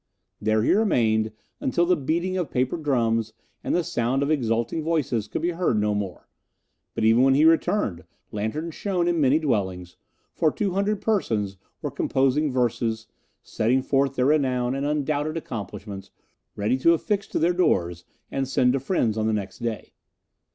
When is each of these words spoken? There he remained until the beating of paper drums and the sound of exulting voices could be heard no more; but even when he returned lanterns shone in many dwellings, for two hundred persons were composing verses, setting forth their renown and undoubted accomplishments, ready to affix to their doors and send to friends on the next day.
There 0.41 0.63
he 0.63 0.73
remained 0.73 1.31
until 1.59 1.85
the 1.85 1.95
beating 1.95 2.35
of 2.35 2.49
paper 2.49 2.75
drums 2.75 3.33
and 3.63 3.75
the 3.75 3.83
sound 3.83 4.23
of 4.23 4.31
exulting 4.31 4.81
voices 4.81 5.27
could 5.27 5.43
be 5.43 5.51
heard 5.51 5.79
no 5.79 5.93
more; 5.93 6.27
but 6.95 7.03
even 7.03 7.21
when 7.21 7.35
he 7.35 7.45
returned 7.45 8.05
lanterns 8.31 8.73
shone 8.73 9.07
in 9.07 9.21
many 9.21 9.37
dwellings, 9.37 9.97
for 10.33 10.51
two 10.51 10.71
hundred 10.71 11.01
persons 11.01 11.55
were 11.83 11.91
composing 11.91 12.49
verses, 12.51 13.05
setting 13.43 13.83
forth 13.83 14.15
their 14.15 14.25
renown 14.25 14.73
and 14.73 14.87
undoubted 14.87 15.37
accomplishments, 15.37 16.09
ready 16.55 16.79
to 16.79 16.93
affix 16.95 17.27
to 17.27 17.37
their 17.37 17.53
doors 17.53 18.03
and 18.31 18.47
send 18.47 18.73
to 18.73 18.79
friends 18.79 19.19
on 19.19 19.27
the 19.27 19.33
next 19.33 19.59
day. 19.59 19.91